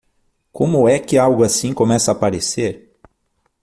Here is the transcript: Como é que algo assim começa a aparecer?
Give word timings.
Como 0.51 0.89
é 0.89 0.97
que 0.97 1.15
algo 1.15 1.43
assim 1.43 1.71
começa 1.75 2.09
a 2.09 2.15
aparecer? 2.15 2.97